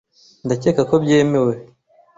[0.45, 1.53] Ndakeka ko byemewe.